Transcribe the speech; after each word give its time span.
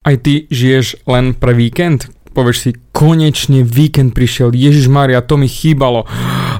Aj 0.00 0.16
ty 0.16 0.48
žiješ 0.48 1.04
len 1.04 1.36
pre 1.36 1.52
víkend? 1.52 2.08
Povieš 2.32 2.56
si, 2.56 2.70
konečne 2.88 3.60
víkend 3.60 4.16
prišiel, 4.16 4.56
Ježiš 4.56 4.88
Maria, 4.88 5.20
to 5.20 5.36
mi 5.36 5.44
chýbalo. 5.44 6.08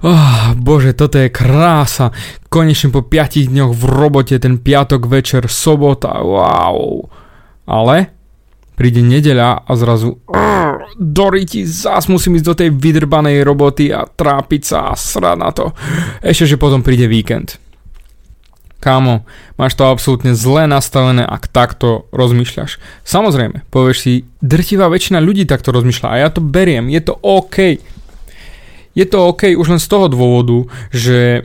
Oh, 0.04 0.52
bože, 0.60 0.92
toto 0.92 1.16
je 1.16 1.32
krása. 1.32 2.12
Konečne 2.52 2.92
po 2.92 3.00
5 3.00 3.48
dňoch 3.48 3.72
v 3.72 3.84
robote, 3.88 4.36
ten 4.36 4.60
piatok 4.60 5.08
večer, 5.08 5.48
sobota, 5.48 6.20
wow. 6.20 7.00
Ale 7.64 8.12
príde 8.76 9.00
nedeľa 9.00 9.64
a 9.64 9.72
zrazu 9.72 10.20
Doriti, 11.00 11.64
zás 11.64 12.12
musím 12.12 12.36
ísť 12.36 12.44
do 12.44 12.54
tej 12.60 12.76
vydrbanej 12.76 13.40
roboty 13.40 13.88
a 13.88 14.04
trápiť 14.04 14.62
sa 14.68 14.92
a 14.92 14.92
srať 14.92 15.36
na 15.40 15.48
to. 15.48 15.72
Ešte, 16.20 16.44
že 16.44 16.60
potom 16.60 16.84
príde 16.84 17.08
víkend. 17.08 17.56
Kámo, 18.80 19.28
máš 19.60 19.76
to 19.76 19.84
absolútne 19.84 20.32
zle 20.32 20.64
nastavené, 20.64 21.20
ak 21.20 21.52
takto 21.52 22.08
rozmýšľaš. 22.16 22.80
Samozrejme, 23.04 23.68
povieš 23.68 23.96
si, 24.00 24.12
drtivá 24.40 24.88
väčšina 24.88 25.20
ľudí 25.20 25.44
takto 25.44 25.68
rozmýšľa 25.68 26.08
a 26.08 26.16
ja 26.16 26.28
to 26.32 26.40
beriem, 26.40 26.88
je 26.88 27.04
to 27.04 27.12
OK. 27.20 27.76
Je 28.96 29.04
to 29.04 29.18
OK 29.20 29.52
už 29.52 29.76
len 29.76 29.80
z 29.80 29.84
toho 29.84 30.08
dôvodu, 30.08 30.64
že 30.96 31.44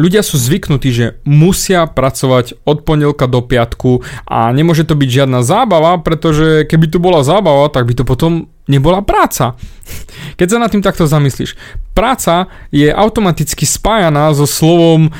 ľudia 0.00 0.24
sú 0.24 0.40
zvyknutí, 0.40 0.88
že 0.88 1.06
musia 1.28 1.84
pracovať 1.84 2.64
od 2.64 2.88
pondelka 2.88 3.28
do 3.28 3.44
piatku 3.44 4.00
a 4.24 4.48
nemôže 4.48 4.88
to 4.88 4.96
byť 4.96 5.08
žiadna 5.20 5.44
zábava, 5.44 6.00
pretože 6.00 6.64
keby 6.64 6.88
to 6.88 6.96
bola 6.96 7.20
zábava, 7.20 7.68
tak 7.68 7.84
by 7.84 7.92
to 7.92 8.08
potom 8.08 8.48
nebola 8.64 9.04
práca. 9.04 9.52
Keď 10.40 10.46
sa 10.48 10.58
nad 10.64 10.72
tým 10.72 10.80
takto 10.80 11.04
zamyslíš, 11.04 11.60
práca 11.92 12.48
je 12.72 12.88
automaticky 12.88 13.68
spájaná 13.68 14.32
so 14.32 14.48
slovom 14.48 15.12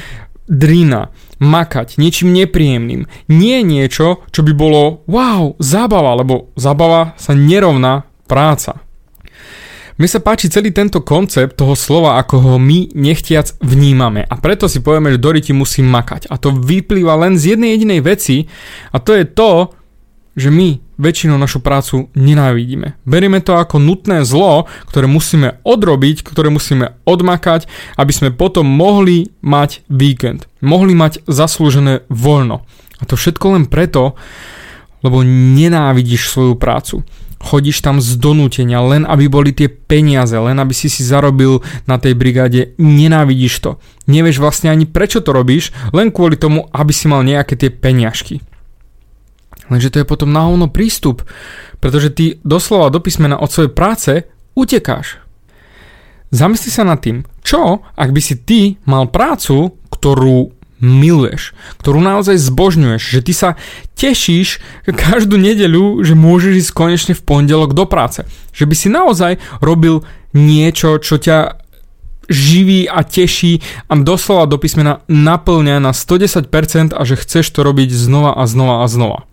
drina 0.49 1.13
makať 1.41 1.97
niečím 1.97 2.37
nepríjemným. 2.37 3.09
Nie 3.33 3.65
niečo, 3.65 4.23
čo 4.29 4.41
by 4.45 4.53
bolo 4.55 5.03
wow, 5.09 5.57
zábava, 5.59 6.15
lebo 6.21 6.53
zábava 6.55 7.17
sa 7.17 7.33
nerovná 7.33 8.07
práca. 8.29 8.85
Mne 10.01 10.09
sa 10.09 10.25
páči 10.25 10.49
celý 10.49 10.73
tento 10.73 11.05
koncept 11.05 11.61
toho 11.61 11.77
slova, 11.77 12.17
ako 12.17 12.37
ho 12.41 12.55
my 12.57 12.89
nechtiac 12.97 13.53
vnímame 13.61 14.25
a 14.25 14.33
preto 14.41 14.65
si 14.65 14.81
povieme, 14.81 15.13
že 15.13 15.21
Doriti 15.21 15.53
musí 15.53 15.85
makať. 15.85 16.33
A 16.33 16.41
to 16.41 16.57
vyplýva 16.57 17.21
len 17.21 17.37
z 17.37 17.53
jednej 17.53 17.77
jedinej 17.77 18.01
veci 18.01 18.49
a 18.93 18.97
to 18.97 19.13
je 19.13 19.29
to, 19.29 19.77
že 20.39 20.49
my 20.49 20.79
väčšinou 21.01 21.41
našu 21.41 21.59
prácu 21.59 22.13
nenávidíme. 22.15 22.95
Berieme 23.09 23.43
to 23.43 23.57
ako 23.57 23.83
nutné 23.83 24.23
zlo, 24.23 24.71
ktoré 24.87 25.11
musíme 25.11 25.59
odrobiť, 25.67 26.23
ktoré 26.23 26.53
musíme 26.53 26.95
odmakať, 27.09 27.67
aby 27.99 28.13
sme 28.15 28.31
potom 28.31 28.69
mohli 28.69 29.33
mať 29.43 29.83
víkend. 29.91 30.47
Mohli 30.63 30.93
mať 30.95 31.13
zaslúžené 31.27 32.07
voľno. 32.13 32.63
A 33.01 33.03
to 33.09 33.17
všetko 33.17 33.57
len 33.57 33.65
preto, 33.67 34.15
lebo 35.01 35.25
nenávidíš 35.25 36.29
svoju 36.29 36.55
prácu. 36.61 37.03
Chodíš 37.41 37.81
tam 37.81 38.05
z 38.05 38.21
donútenia, 38.21 38.85
len 38.85 39.09
aby 39.09 39.25
boli 39.25 39.57
tie 39.57 39.73
peniaze, 39.73 40.37
len 40.37 40.61
aby 40.61 40.77
si 40.77 40.93
si 40.93 41.01
zarobil 41.01 41.65
na 41.89 41.97
tej 41.97 42.13
brigáde, 42.13 42.77
nenávidíš 42.77 43.65
to. 43.65 43.71
Nevieš 44.05 44.45
vlastne 44.45 44.69
ani 44.69 44.85
prečo 44.85 45.25
to 45.25 45.33
robíš, 45.33 45.73
len 45.97 46.13
kvôli 46.13 46.37
tomu, 46.37 46.69
aby 46.69 46.93
si 46.93 47.09
mal 47.09 47.25
nejaké 47.25 47.57
tie 47.57 47.73
peniažky. 47.73 48.45
Lenže 49.71 49.95
to 49.95 50.03
je 50.03 50.11
potom 50.11 50.35
náhovno 50.35 50.67
prístup, 50.67 51.23
pretože 51.79 52.11
ty 52.11 52.25
doslova 52.43 52.91
do 52.91 52.99
písmena 52.99 53.39
od 53.39 53.49
svojej 53.49 53.73
práce 53.73 54.13
utekáš. 54.59 55.23
Zamysli 56.31 56.71
sa 56.71 56.87
nad 56.87 56.99
tým, 57.03 57.27
čo 57.43 57.83
ak 57.95 58.11
by 58.11 58.21
si 58.23 58.39
ty 58.39 58.79
mal 58.87 59.11
prácu, 59.11 59.75
ktorú 59.91 60.55
miluješ, 60.81 61.53
ktorú 61.85 62.01
naozaj 62.01 62.41
zbožňuješ, 62.41 63.03
že 63.03 63.21
ty 63.21 63.33
sa 63.37 63.49
tešíš 64.01 64.65
každú 64.89 65.37
nedeľu, 65.37 66.01
že 66.03 66.17
môžeš 66.17 66.67
ísť 66.67 66.73
konečne 66.73 67.15
v 67.15 67.23
pondelok 67.23 67.77
do 67.77 67.85
práce. 67.85 68.25
Že 68.57 68.65
by 68.65 68.75
si 68.75 68.89
naozaj 68.89 69.33
robil 69.61 70.03
niečo, 70.33 70.97
čo 70.99 71.21
ťa 71.21 71.61
živí 72.31 72.87
a 72.87 73.03
teší 73.03 73.61
a 73.91 73.99
doslova 73.99 74.47
do 74.47 74.57
písmena 74.57 75.03
naplňa 75.11 75.83
na 75.83 75.91
110% 75.91 76.95
a 76.95 77.03
že 77.03 77.19
chceš 77.19 77.51
to 77.51 77.67
robiť 77.67 77.91
znova 77.91 78.39
a 78.39 78.47
znova 78.47 78.87
a 78.87 78.89
znova. 78.89 79.30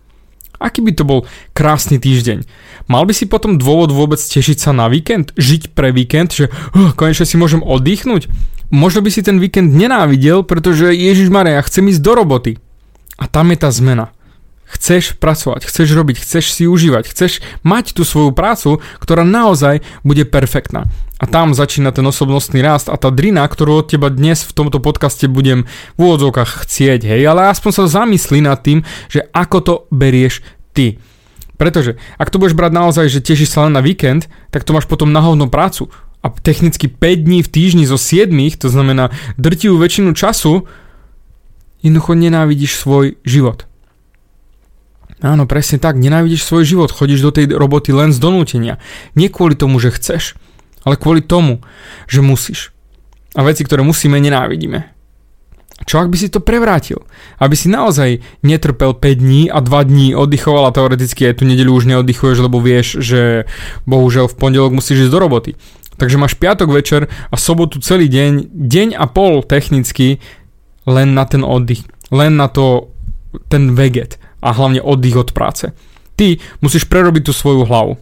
Aký 0.58 0.82
by 0.82 0.92
to 0.94 1.06
bol 1.06 1.20
krásny 1.54 2.02
týždeň. 2.02 2.42
Mal 2.90 3.02
by 3.06 3.14
si 3.14 3.30
potom 3.30 3.58
dôvod 3.58 3.94
vôbec 3.94 4.18
tešiť 4.18 4.58
sa 4.58 4.70
na 4.74 4.90
víkend? 4.90 5.30
Žiť 5.38 5.74
pre 5.74 5.94
víkend, 5.94 6.34
že 6.34 6.50
uh, 6.50 6.90
konečne 6.98 7.26
si 7.26 7.38
môžem 7.38 7.62
oddychnúť? 7.62 8.26
Možno 8.68 9.00
by 9.00 9.10
si 9.14 9.24
ten 9.24 9.40
víkend 9.40 9.72
nenávidel, 9.72 10.44
pretože 10.44 10.92
Ježiš 10.92 11.32
Maria, 11.32 11.64
chcem 11.64 11.88
ísť 11.88 12.04
do 12.04 12.12
roboty. 12.12 12.52
A 13.16 13.24
tam 13.24 13.48
je 13.54 13.58
tá 13.58 13.70
zmena. 13.72 14.12
Chceš 14.68 15.16
pracovať, 15.16 15.64
chceš 15.64 15.96
robiť, 15.96 16.20
chceš 16.20 16.52
si 16.52 16.68
užívať, 16.68 17.08
chceš 17.08 17.40
mať 17.64 17.96
tú 17.96 18.04
svoju 18.04 18.36
prácu, 18.36 18.84
ktorá 19.00 19.24
naozaj 19.24 19.80
bude 20.04 20.28
perfektná. 20.28 20.84
A 21.18 21.26
tam 21.26 21.50
začína 21.50 21.90
ten 21.90 22.06
osobnostný 22.06 22.62
rast 22.62 22.86
a 22.86 22.94
tá 22.94 23.10
drina, 23.10 23.42
ktorú 23.42 23.82
od 23.82 23.90
teba 23.90 24.06
dnes 24.06 24.46
v 24.46 24.54
tomto 24.54 24.78
podcaste 24.78 25.26
budem 25.26 25.66
v 25.98 25.98
úvodzovkách 25.98 26.62
chcieť, 26.62 27.10
hej, 27.10 27.26
ale 27.26 27.50
aspoň 27.50 27.70
sa 27.74 27.90
zamyslí 27.90 28.38
nad 28.46 28.62
tým, 28.62 28.86
že 29.10 29.26
ako 29.34 29.58
to 29.58 29.74
berieš 29.90 30.46
ty. 30.70 31.02
Pretože 31.58 31.98
ak 32.22 32.30
to 32.30 32.38
budeš 32.38 32.54
brať 32.54 32.70
naozaj, 32.70 33.10
že 33.10 33.18
tešíš 33.18 33.50
sa 33.50 33.66
len 33.66 33.74
na 33.74 33.82
víkend, 33.82 34.30
tak 34.54 34.62
to 34.62 34.70
máš 34.70 34.86
potom 34.86 35.10
na 35.10 35.18
hovno 35.18 35.50
prácu. 35.50 35.90
A 36.22 36.30
technicky 36.30 36.86
5 36.86 37.26
dní 37.26 37.42
v 37.42 37.50
týždni 37.50 37.82
zo 37.82 37.98
7, 37.98 38.30
to 38.54 38.70
znamená 38.70 39.10
drtivú 39.34 39.74
väčšinu 39.74 40.14
času, 40.14 40.70
jednoducho 41.82 42.14
nenávidíš 42.14 42.78
svoj 42.78 43.18
život. 43.26 43.66
Áno, 45.18 45.50
presne 45.50 45.82
tak, 45.82 45.98
nenávidíš 45.98 46.46
svoj 46.46 46.62
život, 46.62 46.94
chodíš 46.94 47.26
do 47.26 47.34
tej 47.34 47.50
roboty 47.50 47.90
len 47.90 48.14
z 48.14 48.22
donútenia. 48.22 48.78
Nie 49.18 49.26
kvôli 49.26 49.58
tomu, 49.58 49.82
že 49.82 49.90
chceš, 49.90 50.38
ale 50.84 51.00
kvôli 51.00 51.24
tomu, 51.24 51.62
že 52.06 52.22
musíš. 52.22 52.70
A 53.38 53.46
veci, 53.46 53.62
ktoré 53.62 53.86
musíme, 53.86 54.18
nenávidíme. 54.18 54.98
Čo 55.86 56.02
ak 56.02 56.10
by 56.10 56.16
si 56.18 56.26
to 56.26 56.42
prevrátil? 56.42 57.06
Aby 57.38 57.54
si 57.54 57.70
naozaj 57.70 58.18
netrpel 58.42 58.98
5 58.98 59.22
dní 59.22 59.46
a 59.46 59.62
2 59.62 59.70
dní 59.86 60.08
oddychoval 60.18 60.66
a 60.66 60.74
teoreticky 60.74 61.30
aj 61.30 61.38
tú 61.38 61.44
nedeľu 61.46 61.78
už 61.78 61.84
neoddychuješ, 61.86 62.38
lebo 62.42 62.58
vieš, 62.58 62.98
že 62.98 63.46
bohužiaľ 63.86 64.26
v 64.26 64.38
pondelok 64.42 64.74
musíš 64.74 65.06
ísť 65.06 65.12
do 65.14 65.22
roboty. 65.22 65.52
Takže 65.98 66.18
máš 66.18 66.34
piatok 66.34 66.70
večer 66.70 67.06
a 67.06 67.34
sobotu 67.38 67.78
celý 67.78 68.10
deň, 68.10 68.50
deň 68.54 68.88
a 68.98 69.06
pol 69.06 69.46
technicky 69.46 70.18
len 70.86 71.14
na 71.14 71.26
ten 71.26 71.46
oddych, 71.46 71.86
len 72.10 72.34
na 72.38 72.50
to 72.50 72.90
ten 73.46 73.74
veget 73.74 74.18
a 74.42 74.54
hlavne 74.54 74.82
oddych 74.82 75.18
od 75.18 75.30
práce. 75.30 75.70
Ty 76.18 76.42
musíš 76.58 76.90
prerobiť 76.90 77.30
tú 77.30 77.32
svoju 77.34 77.66
hlavu. 77.66 77.98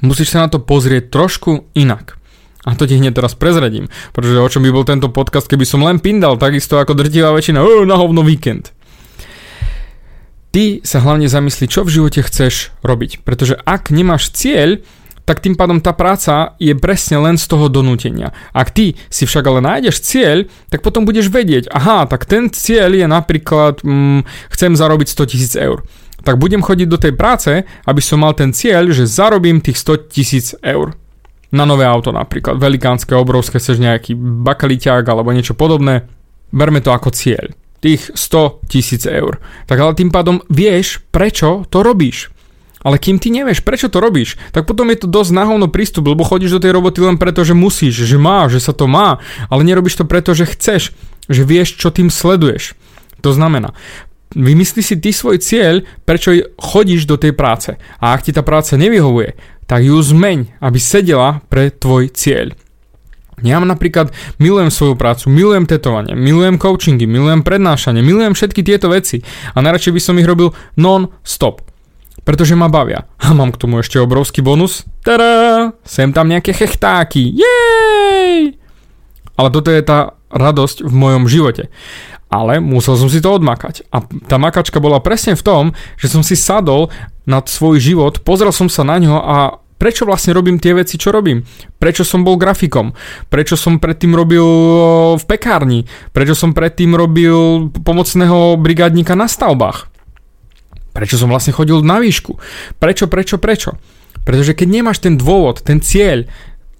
Musíš 0.00 0.32
sa 0.32 0.44
na 0.44 0.48
to 0.48 0.60
pozrieť 0.60 1.12
trošku 1.12 1.68
inak. 1.76 2.16
A 2.64 2.76
to 2.76 2.84
ti 2.84 3.00
hneď 3.00 3.16
teraz 3.16 3.32
prezradím, 3.32 3.88
pretože 4.12 4.36
o 4.36 4.50
čom 4.52 4.60
by 4.60 4.70
bol 4.72 4.84
tento 4.84 5.08
podcast, 5.08 5.48
keby 5.48 5.64
som 5.64 5.80
len 5.80 5.96
pindal, 5.96 6.36
takisto 6.36 6.76
ako 6.76 6.92
drtivá 6.92 7.32
väčšina, 7.32 7.64
oh, 7.64 7.88
na 7.88 7.96
hovno 7.96 8.20
víkend. 8.20 8.76
Ty 10.52 10.84
sa 10.84 11.00
hlavne 11.00 11.30
zamyslí, 11.30 11.70
čo 11.70 11.86
v 11.86 11.94
živote 11.94 12.20
chceš 12.26 12.74
robiť, 12.84 13.24
pretože 13.24 13.56
ak 13.64 13.88
nemáš 13.94 14.28
cieľ, 14.34 14.82
tak 15.24 15.46
tým 15.46 15.54
pádom 15.54 15.78
tá 15.78 15.94
práca 15.94 16.58
je 16.58 16.74
presne 16.74 17.22
len 17.22 17.38
z 17.38 17.46
toho 17.46 17.70
donútenia. 17.70 18.34
Ak 18.50 18.74
ty 18.74 18.98
si 19.14 19.30
však 19.30 19.46
ale 19.46 19.62
nájdeš 19.62 20.02
cieľ, 20.02 20.50
tak 20.74 20.82
potom 20.82 21.06
budeš 21.06 21.30
vedieť, 21.30 21.70
aha, 21.70 22.10
tak 22.10 22.26
ten 22.26 22.50
cieľ 22.50 22.90
je 22.98 23.06
napríklad, 23.06 23.86
mm, 23.86 24.26
chcem 24.50 24.74
zarobiť 24.74 25.06
100 25.06 25.30
tisíc 25.30 25.54
eur. 25.54 25.86
Tak 26.20 26.36
budem 26.36 26.60
chodiť 26.60 26.88
do 26.88 26.98
tej 27.00 27.12
práce, 27.16 27.64
aby 27.64 28.00
som 28.04 28.20
mal 28.20 28.36
ten 28.36 28.52
cieľ, 28.52 28.92
že 28.92 29.08
zarobím 29.08 29.64
tých 29.64 29.80
100 29.80 30.12
tisíc 30.12 30.52
eur 30.60 30.96
na 31.50 31.66
nové 31.66 31.82
auto 31.82 32.14
napríklad, 32.14 32.62
velikánske, 32.62 33.10
obrovské, 33.14 33.58
chceš 33.58 33.82
nejaký 33.82 34.14
bakaliťák 34.16 35.02
alebo 35.02 35.34
niečo 35.34 35.58
podobné, 35.58 36.06
berme 36.54 36.78
to 36.78 36.94
ako 36.94 37.10
cieľ, 37.10 37.50
tých 37.82 38.14
100 38.14 38.70
tisíc 38.70 39.02
eur. 39.02 39.42
Tak 39.66 39.78
ale 39.82 39.98
tým 39.98 40.14
pádom 40.14 40.38
vieš, 40.46 41.02
prečo 41.10 41.66
to 41.66 41.82
robíš. 41.82 42.30
Ale 42.80 42.96
kým 42.96 43.20
ty 43.20 43.28
nevieš, 43.28 43.60
prečo 43.60 43.92
to 43.92 44.00
robíš, 44.00 44.40
tak 44.56 44.64
potom 44.64 44.88
je 44.88 45.04
to 45.04 45.08
dosť 45.10 45.36
nahovno 45.36 45.68
prístup, 45.68 46.08
lebo 46.08 46.24
chodíš 46.24 46.56
do 46.56 46.62
tej 46.64 46.72
roboty 46.72 47.04
len 47.04 47.20
preto, 47.20 47.44
že 47.44 47.52
musíš, 47.52 48.08
že 48.08 48.16
má, 48.16 48.48
že 48.48 48.56
sa 48.56 48.72
to 48.72 48.88
má, 48.88 49.20
ale 49.52 49.68
nerobíš 49.68 50.00
to 50.00 50.08
preto, 50.08 50.32
že 50.32 50.48
chceš, 50.48 50.96
že 51.28 51.44
vieš, 51.44 51.76
čo 51.76 51.92
tým 51.92 52.08
sleduješ. 52.08 52.72
To 53.20 53.36
znamená, 53.36 53.76
vymysli 54.34 54.82
si 54.82 54.96
ty 54.98 55.10
svoj 55.10 55.42
cieľ, 55.42 55.82
prečo 56.06 56.34
chodíš 56.58 57.06
do 57.06 57.18
tej 57.18 57.34
práce. 57.34 57.74
A 57.98 58.14
ak 58.14 58.26
ti 58.26 58.32
tá 58.34 58.46
práca 58.46 58.78
nevyhovuje, 58.78 59.34
tak 59.66 59.86
ju 59.86 59.98
zmeň, 59.98 60.62
aby 60.62 60.78
sedela 60.78 61.42
pre 61.46 61.70
tvoj 61.70 62.10
cieľ. 62.10 62.54
Ja 63.40 63.56
napríklad 63.56 64.12
milujem 64.36 64.68
svoju 64.68 65.00
prácu, 65.00 65.32
milujem 65.32 65.64
tetovanie, 65.64 66.12
milujem 66.12 66.60
coachingy, 66.60 67.08
milujem 67.08 67.40
prednášanie, 67.40 68.04
milujem 68.04 68.36
všetky 68.36 68.60
tieto 68.60 68.92
veci 68.92 69.24
a 69.56 69.64
najradšej 69.64 69.96
by 69.96 70.00
som 70.00 70.18
ich 70.20 70.28
robil 70.28 70.52
non-stop. 70.76 71.64
Pretože 72.20 72.52
ma 72.52 72.68
bavia. 72.68 73.08
A 73.16 73.32
mám 73.32 73.48
k 73.48 73.60
tomu 73.64 73.80
ešte 73.80 73.96
obrovský 73.96 74.44
bonus. 74.44 74.84
Tada! 75.00 75.72
Sem 75.88 76.12
tam 76.12 76.28
nejaké 76.28 76.52
chechtáky. 76.52 77.32
Jej! 77.32 78.60
Ale 79.40 79.48
toto 79.48 79.72
je 79.72 79.80
tá 79.80 80.19
radosť 80.30 80.86
v 80.86 80.94
mojom 80.94 81.24
živote. 81.26 81.68
Ale 82.30 82.62
musel 82.62 82.94
som 82.94 83.10
si 83.10 83.18
to 83.18 83.34
odmakať. 83.34 83.90
A 83.90 84.06
tá 84.30 84.38
makačka 84.38 84.78
bola 84.78 85.02
presne 85.02 85.34
v 85.34 85.42
tom, 85.42 85.64
že 85.98 86.06
som 86.06 86.22
si 86.22 86.38
sadol 86.38 86.88
nad 87.26 87.50
svoj 87.50 87.82
život, 87.82 88.22
pozrel 88.22 88.54
som 88.54 88.70
sa 88.70 88.86
na 88.86 89.02
ňo 89.02 89.18
a 89.18 89.36
prečo 89.80 90.04
vlastne 90.04 90.36
robím 90.36 90.60
tie 90.60 90.76
veci, 90.76 91.00
čo 91.00 91.08
robím. 91.08 91.42
Prečo 91.80 92.04
som 92.04 92.20
bol 92.20 92.36
grafikom, 92.36 92.92
prečo 93.32 93.56
som 93.56 93.80
predtým 93.80 94.12
robil 94.12 94.44
v 95.16 95.24
pekárni, 95.24 95.88
prečo 96.12 96.36
som 96.36 96.52
predtým 96.52 96.92
robil 96.92 97.72
pomocného 97.72 98.60
brigádnika 98.60 99.16
na 99.16 99.24
stavbách. 99.24 99.88
Prečo 100.92 101.16
som 101.16 101.32
vlastne 101.32 101.56
chodil 101.56 101.80
na 101.80 101.96
výšku. 102.02 102.36
Prečo, 102.76 103.08
prečo, 103.08 103.40
prečo. 103.40 103.78
Pretože 104.20 104.52
keď 104.52 104.68
nemáš 104.68 105.00
ten 105.00 105.16
dôvod, 105.16 105.64
ten 105.64 105.80
cieľ, 105.80 106.28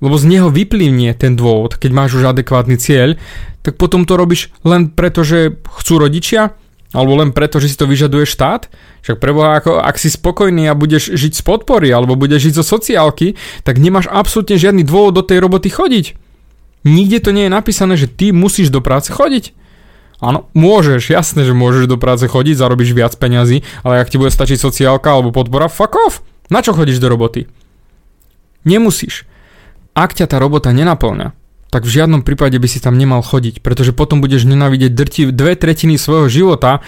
lebo 0.01 0.17
z 0.17 0.25
neho 0.27 0.49
vyplývnie 0.49 1.13
ten 1.17 1.37
dôvod, 1.37 1.77
keď 1.77 1.91
máš 1.93 2.17
už 2.17 2.33
adekvátny 2.33 2.77
cieľ, 2.81 3.21
tak 3.61 3.77
potom 3.77 4.09
to 4.09 4.17
robíš 4.17 4.49
len 4.65 4.89
preto, 4.89 5.21
že 5.21 5.61
chcú 5.81 6.01
rodičia, 6.01 6.57
alebo 6.91 7.23
len 7.23 7.31
preto, 7.31 7.63
že 7.63 7.71
si 7.71 7.79
to 7.79 7.87
vyžaduje 7.87 8.27
štát? 8.27 8.67
Však 9.07 9.23
preboha, 9.23 9.63
ako, 9.63 9.79
ak 9.79 9.95
si 9.95 10.11
spokojný 10.11 10.67
a 10.67 10.75
budeš 10.75 11.15
žiť 11.15 11.39
z 11.39 11.43
podpory, 11.47 11.87
alebo 11.95 12.19
budeš 12.19 12.51
žiť 12.51 12.55
zo 12.59 12.65
sociálky, 12.67 13.39
tak 13.63 13.79
nemáš 13.79 14.11
absolútne 14.11 14.59
žiadny 14.59 14.83
dôvod 14.83 15.15
do 15.15 15.23
tej 15.23 15.39
roboty 15.39 15.71
chodiť. 15.71 16.19
Nikde 16.83 17.19
to 17.23 17.31
nie 17.31 17.47
je 17.47 17.53
napísané, 17.53 17.95
že 17.95 18.11
ty 18.11 18.35
musíš 18.35 18.75
do 18.75 18.83
práce 18.83 19.15
chodiť. 19.15 19.55
Áno, 20.21 20.51
môžeš, 20.53 21.15
jasné, 21.15 21.47
že 21.47 21.57
môžeš 21.57 21.89
do 21.89 21.97
práce 21.97 22.27
chodiť, 22.27 22.59
zarobíš 22.59 22.93
viac 22.93 23.15
peňazí, 23.17 23.65
ale 23.87 24.03
ak 24.03 24.11
ti 24.11 24.19
bude 24.21 24.35
stačiť 24.35 24.59
sociálka 24.59 25.15
alebo 25.15 25.33
podpora, 25.33 25.71
fuck 25.71 25.95
off. 25.97 26.21
Na 26.51 26.61
čo 26.61 26.75
chodíš 26.75 26.99
do 26.99 27.07
roboty? 27.07 27.47
Nemusíš. 28.67 29.30
Ak 29.95 30.15
ťa 30.15 30.31
tá 30.31 30.37
robota 30.39 30.71
nenaplňa, 30.71 31.35
tak 31.71 31.87
v 31.87 31.95
žiadnom 32.03 32.27
prípade 32.27 32.59
by 32.59 32.67
si 32.67 32.83
tam 32.83 32.99
nemal 32.99 33.23
chodiť, 33.23 33.63
pretože 33.63 33.95
potom 33.95 34.19
budeš 34.19 34.43
nenávidieť 34.47 34.91
drti 34.91 35.23
dve 35.31 35.55
tretiny 35.55 35.95
svojho 35.99 36.27
života 36.27 36.83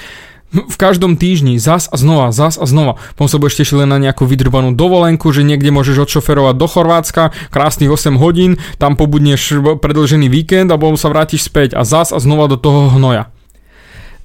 v 0.53 0.77
každom 0.77 1.17
týždni, 1.17 1.57
zas 1.57 1.89
a 1.89 1.97
znova, 1.97 2.29
zas 2.29 2.61
a 2.61 2.69
znova. 2.69 3.01
Potom 3.17 3.31
sa 3.31 3.41
budeš 3.41 3.65
tešiť 3.65 3.83
len 3.83 3.89
na 3.89 3.97
nejakú 3.97 4.29
vydrbanú 4.29 4.77
dovolenku, 4.77 5.33
že 5.33 5.49
niekde 5.49 5.73
môžeš 5.73 6.05
odšoferovať 6.05 6.55
do 6.61 6.67
Chorvátska, 6.69 7.33
krásnych 7.49 7.89
8 7.89 8.21
hodín, 8.21 8.61
tam 8.77 9.01
pobudneš 9.01 9.57
predlžený 9.81 10.29
víkend 10.29 10.69
a 10.69 10.77
potom 10.77 11.01
sa 11.01 11.09
vrátiš 11.09 11.49
späť 11.49 11.73
a 11.73 11.89
zas 11.89 12.13
a 12.13 12.21
znova 12.21 12.53
do 12.53 12.61
toho 12.61 12.93
hnoja. 12.93 13.33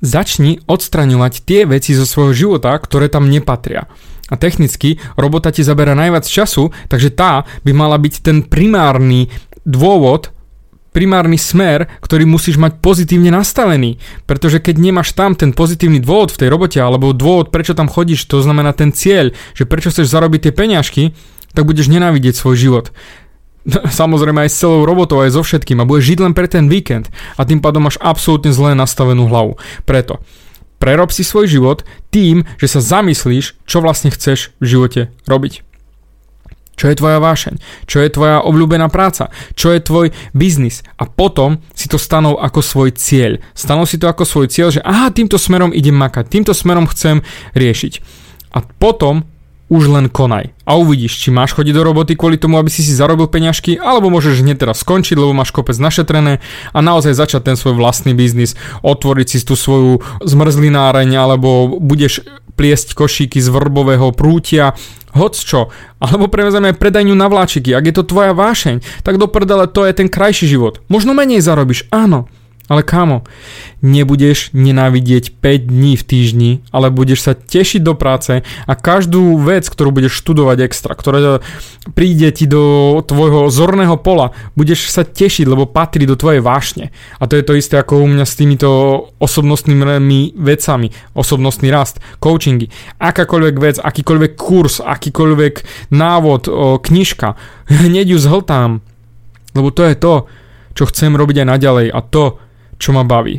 Začni 0.04 0.60
odstraňovať 0.68 1.48
tie 1.48 1.66
veci 1.66 1.96
zo 1.96 2.04
svojho 2.04 2.36
života, 2.36 2.76
ktoré 2.76 3.08
tam 3.08 3.32
nepatria. 3.32 3.88
A 4.28 4.36
technicky 4.36 5.00
robota 5.16 5.52
ti 5.56 5.64
zabera 5.64 5.96
najviac 5.96 6.28
času, 6.28 6.76
takže 6.92 7.16
tá 7.16 7.48
by 7.64 7.72
mala 7.72 7.96
byť 7.96 8.14
ten 8.20 8.44
primárny 8.44 9.32
dôvod, 9.64 10.36
primárny 10.92 11.38
smer, 11.38 11.86
ktorý 12.02 12.26
musíš 12.26 12.58
mať 12.58 12.82
pozitívne 12.82 13.30
nastavený. 13.30 14.02
Pretože 14.26 14.58
keď 14.58 14.76
nemáš 14.82 15.14
tam 15.14 15.38
ten 15.38 15.54
pozitívny 15.54 16.02
dôvod 16.02 16.34
v 16.34 16.42
tej 16.42 16.50
robote, 16.50 16.82
alebo 16.82 17.14
dôvod, 17.14 17.54
prečo 17.54 17.78
tam 17.78 17.86
chodíš, 17.86 18.26
to 18.26 18.42
znamená 18.42 18.74
ten 18.74 18.90
cieľ, 18.90 19.32
že 19.54 19.70
prečo 19.70 19.94
chceš 19.94 20.10
zarobiť 20.10 20.50
tie 20.50 20.54
peňažky, 20.58 21.04
tak 21.54 21.70
budeš 21.70 21.88
nenávidieť 21.94 22.34
svoj 22.36 22.56
život. 22.58 22.86
Samozrejme 24.02 24.48
aj 24.48 24.50
s 24.50 24.60
celou 24.60 24.84
robotou, 24.84 25.22
aj 25.22 25.38
so 25.38 25.46
všetkým 25.46 25.84
a 25.84 25.88
budeš 25.88 26.16
žiť 26.16 26.20
len 26.24 26.34
pre 26.34 26.50
ten 26.50 26.66
víkend 26.66 27.14
a 27.38 27.46
tým 27.46 27.62
pádom 27.62 27.86
máš 27.86 28.02
absolútne 28.02 28.50
zle 28.50 28.74
nastavenú 28.74 29.30
hlavu. 29.30 29.60
Preto 29.86 30.24
Prerob 30.78 31.10
si 31.10 31.26
svoj 31.26 31.50
život 31.50 31.82
tým, 32.14 32.46
že 32.62 32.70
sa 32.70 32.82
zamyslíš, 32.82 33.58
čo 33.66 33.78
vlastne 33.82 34.14
chceš 34.14 34.54
v 34.62 34.66
živote 34.66 35.02
robiť. 35.26 35.68
Čo 36.78 36.94
je 36.94 37.00
tvoja 37.02 37.18
vášeň? 37.18 37.58
Čo 37.90 38.06
je 38.06 38.14
tvoja 38.14 38.38
obľúbená 38.46 38.86
práca? 38.94 39.34
Čo 39.58 39.74
je 39.74 39.82
tvoj 39.82 40.08
biznis? 40.38 40.86
A 41.02 41.10
potom 41.10 41.58
si 41.74 41.90
to 41.90 41.98
stanov 41.98 42.38
ako 42.38 42.62
svoj 42.62 42.94
cieľ. 42.94 43.42
Stanov 43.58 43.90
si 43.90 43.98
to 43.98 44.06
ako 44.06 44.30
svoj 44.30 44.48
cieľ, 44.54 44.70
že 44.70 44.86
aha, 44.86 45.10
týmto 45.10 45.42
smerom 45.42 45.74
idem 45.74 45.98
makať, 45.98 46.30
týmto 46.30 46.54
smerom 46.54 46.86
chcem 46.86 47.26
riešiť. 47.58 47.94
A 48.54 48.62
potom 48.62 49.26
už 49.68 49.92
len 49.92 50.08
konaj. 50.08 50.56
A 50.64 50.80
uvidíš, 50.80 51.20
či 51.20 51.30
máš 51.32 51.52
chodiť 51.56 51.76
do 51.76 51.84
roboty 51.84 52.16
kvôli 52.16 52.40
tomu, 52.40 52.56
aby 52.60 52.72
si 52.72 52.84
si 52.84 52.96
zarobil 52.96 53.28
peňažky, 53.28 53.76
alebo 53.76 54.08
môžeš 54.08 54.44
hneď 54.44 54.64
teraz 54.68 54.84
skončiť, 54.84 55.20
lebo 55.20 55.36
máš 55.36 55.52
kopec 55.52 55.76
našetrené 55.76 56.40
a 56.72 56.80
naozaj 56.80 57.16
začať 57.16 57.52
ten 57.52 57.56
svoj 57.60 57.76
vlastný 57.76 58.16
biznis, 58.16 58.56
otvoriť 58.84 59.28
si 59.28 59.38
tú 59.44 59.60
svoju 59.60 60.00
zmrzlináreň, 60.24 61.10
alebo 61.20 61.80
budeš 61.80 62.24
pliesť 62.58 62.98
košíky 62.98 63.38
z 63.38 63.48
vrbového 63.54 64.10
prútia, 64.16 64.74
hoc 65.14 65.38
čo, 65.38 65.70
alebo 66.02 66.26
prevezeme 66.28 66.74
predajňu 66.74 67.14
na 67.14 67.30
vláčiky, 67.30 67.74
ak 67.74 67.86
je 67.90 67.96
to 68.02 68.04
tvoja 68.08 68.34
vášeň, 68.34 68.82
tak 69.06 69.22
do 69.22 69.30
prdele 69.30 69.70
to 69.70 69.86
je 69.86 69.94
ten 69.94 70.10
krajší 70.10 70.50
život. 70.50 70.82
Možno 70.90 71.14
menej 71.14 71.46
zarobíš, 71.46 71.86
áno, 71.94 72.26
ale 72.68 72.84
kámo, 72.84 73.24
nebudeš 73.80 74.52
nenávidieť 74.52 75.40
5 75.40 75.72
dní 75.72 75.96
v 75.96 76.04
týždni, 76.04 76.52
ale 76.70 76.92
budeš 76.92 77.24
sa 77.24 77.34
tešiť 77.34 77.82
do 77.82 77.96
práce 77.96 78.44
a 78.44 78.74
každú 78.76 79.40
vec, 79.40 79.68
ktorú 79.72 79.96
budeš 79.96 80.20
študovať 80.20 80.58
extra, 80.68 80.92
ktorá 80.94 81.40
príde 81.96 82.28
ti 82.36 82.44
do 82.44 82.96
tvojho 83.08 83.48
zorného 83.48 83.96
pola, 83.96 84.36
budeš 84.60 84.92
sa 84.92 85.08
tešiť, 85.08 85.48
lebo 85.48 85.64
patrí 85.64 86.04
do 86.04 86.20
tvojej 86.20 86.44
vášne. 86.44 86.92
A 87.18 87.26
to 87.26 87.40
je 87.40 87.48
to 87.48 87.56
isté 87.56 87.80
ako 87.80 88.04
u 88.04 88.08
mňa 88.12 88.26
s 88.28 88.36
týmito 88.36 88.70
osobnostnými 89.24 90.36
vecami, 90.36 90.92
osobnostný 91.16 91.72
rast, 91.72 92.04
coachingy. 92.20 92.68
Akákoľvek 93.00 93.56
vec, 93.58 93.76
akýkoľvek 93.80 94.32
kurz, 94.36 94.84
akýkoľvek 94.84 95.88
návod, 95.96 96.52
knižka, 96.84 97.40
hneď 97.72 98.14
ju 98.14 98.20
zhltám, 98.20 98.84
lebo 99.56 99.72
to 99.72 99.88
je 99.88 99.96
to, 99.96 100.14
čo 100.78 100.84
chcem 100.92 101.18
robiť 101.18 101.42
aj 101.42 101.48
naďalej 101.48 101.88
a 101.90 102.00
to, 102.06 102.38
čo 102.82 102.90
ma 102.94 103.06
baví. 103.06 103.38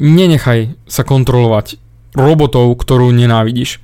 Nenechaj 0.00 0.86
sa 0.86 1.02
kontrolovať 1.02 1.76
robotov, 2.14 2.70
ktorú 2.78 3.10
nenávidíš. 3.10 3.82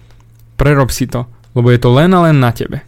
Prerob 0.55 0.95
si 0.95 1.11
to, 1.11 1.27
lebo 1.59 1.75
je 1.75 1.79
to 1.83 1.91
len 1.91 2.15
a 2.15 2.31
len 2.31 2.39
na 2.39 2.55
tebe. 2.55 2.86